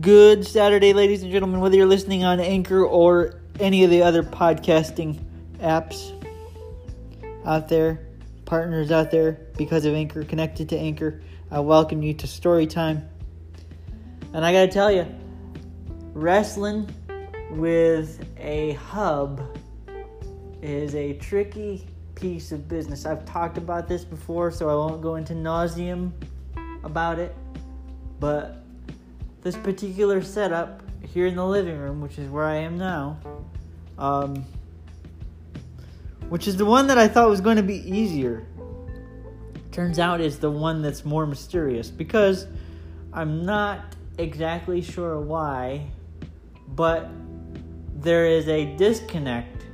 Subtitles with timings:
[0.00, 4.22] Good Saturday, ladies and gentlemen, whether you're listening on Anchor or any of the other
[4.22, 5.18] podcasting
[5.58, 6.12] apps
[7.44, 8.06] out there,
[8.44, 13.06] partners out there because of Anchor, connected to Anchor, I welcome you to Story Time.
[14.32, 15.06] And I gotta tell you,
[16.14, 16.88] wrestling
[17.50, 19.58] with a hub
[20.62, 23.06] is a tricky piece of business.
[23.06, 26.12] I've talked about this before, so I won't go into nauseum
[26.84, 27.34] about it.
[28.20, 28.64] But
[29.42, 33.18] this particular setup here in the living room, which is where I am now,
[33.98, 34.44] um,
[36.28, 38.46] which is the one that I thought was going to be easier,
[39.72, 42.46] turns out is the one that's more mysterious because
[43.12, 45.86] I'm not exactly sure why,
[46.68, 47.08] but
[47.94, 49.64] there is a disconnect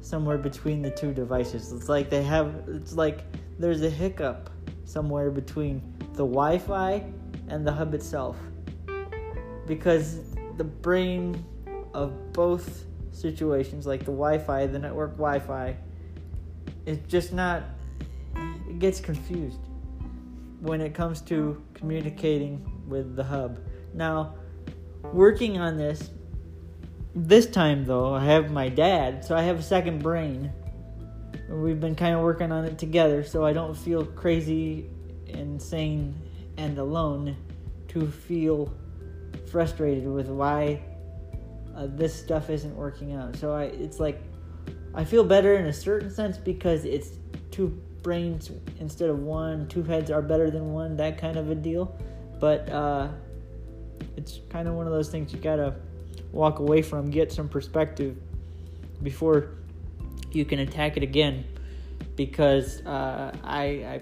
[0.00, 1.72] somewhere between the two devices.
[1.72, 3.24] It's like they have, it's like
[3.58, 4.50] there's a hiccup
[4.84, 5.80] somewhere between
[6.12, 7.02] the Wi Fi
[7.48, 8.36] and the hub itself.
[9.66, 10.20] Because
[10.56, 11.44] the brain
[11.94, 15.76] of both situations, like the Wi Fi, the network Wi Fi,
[16.86, 17.62] is just not,
[18.68, 19.60] it gets confused
[20.60, 23.60] when it comes to communicating with the hub.
[23.94, 24.34] Now,
[25.12, 26.10] working on this,
[27.14, 30.52] this time though, I have my dad, so I have a second brain.
[31.48, 34.88] We've been kind of working on it together, so I don't feel crazy,
[35.26, 36.14] insane,
[36.56, 37.36] and alone
[37.88, 38.72] to feel
[39.50, 40.80] frustrated with why
[41.76, 43.36] uh, this stuff isn't working out.
[43.36, 44.20] So I, it's like
[44.94, 47.10] I feel better in a certain sense because it's
[47.50, 47.68] two
[48.02, 49.68] brains instead of one.
[49.68, 50.96] Two heads are better than one.
[50.96, 51.96] That kind of a deal.
[52.40, 53.08] But uh,
[54.16, 55.76] it's kind of one of those things you gotta
[56.32, 58.16] walk away from, get some perspective
[59.02, 59.50] before
[60.32, 61.44] you can attack it again.
[62.16, 64.00] Because uh, I, I,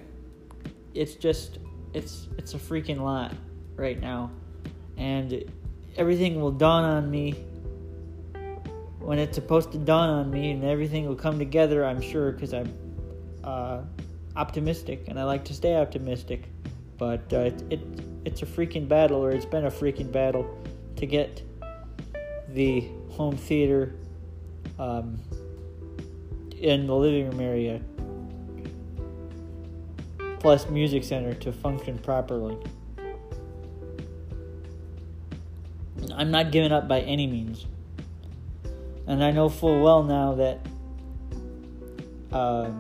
[0.95, 1.59] it's just
[1.95, 3.35] it's it's a freaking lot
[3.77, 4.31] right now,
[4.97, 5.45] and
[5.97, 7.33] everything will dawn on me
[8.99, 11.85] when it's supposed to dawn on me, and everything will come together.
[11.85, 12.73] I'm sure because I'm
[13.43, 13.83] uh,
[14.37, 16.49] optimistic, and I like to stay optimistic.
[16.99, 17.81] But uh, it, it
[18.25, 20.47] it's a freaking battle, or it's been a freaking battle
[20.97, 21.43] to get
[22.51, 23.95] the home theater
[24.79, 25.19] um,
[26.59, 27.81] in the living room area
[30.41, 32.57] plus music center to function properly.
[36.15, 37.67] I'm not giving up by any means.
[39.07, 40.67] And I know full well now that
[42.33, 42.71] uh,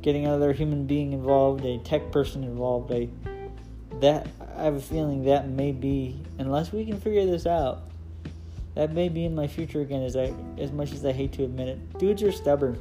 [0.00, 3.08] getting another human being involved, a tech person involved, a
[4.00, 7.82] that I have a feeling that may be unless we can figure this out.
[8.74, 11.44] That may be in my future again as I as much as I hate to
[11.44, 11.98] admit it.
[11.98, 12.80] Dudes are stubborn.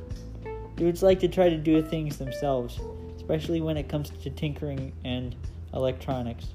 [0.75, 2.79] Dudes like to try to do things themselves
[3.29, 5.35] especially when it comes to tinkering and
[5.71, 6.47] electronics.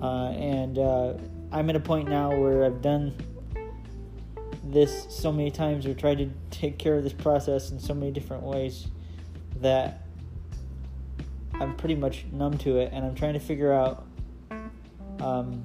[0.00, 1.12] Uh, and uh,
[1.52, 3.14] I'm at a point now where I've done
[4.64, 8.12] this so many times or tried to take care of this process in so many
[8.12, 8.86] different ways
[9.60, 10.06] that
[11.52, 14.06] I'm pretty much numb to it, and I'm trying to figure out
[15.20, 15.62] um,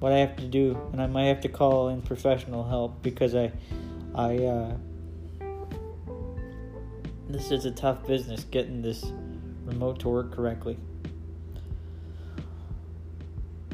[0.00, 3.34] what I have to do, and I might have to call in professional help because
[3.34, 3.50] I,
[4.14, 4.36] I.
[4.44, 4.76] Uh,
[7.36, 9.04] this is a tough business getting this
[9.66, 10.78] remote to work correctly.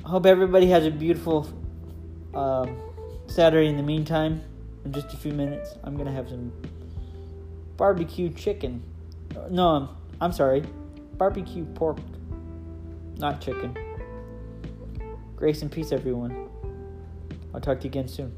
[0.04, 1.48] I hope everybody has a beautiful
[2.34, 2.66] uh,
[3.28, 4.42] Saturday in the meantime.
[4.84, 6.52] In just a few minutes, I'm going to have some
[7.76, 8.82] barbecue chicken.
[9.48, 9.88] No, I'm,
[10.20, 10.64] I'm sorry.
[11.16, 11.98] Barbecue pork,
[13.18, 13.76] not chicken.
[15.36, 16.48] Grace and peace, everyone.
[17.54, 18.34] I'll talk to you again soon.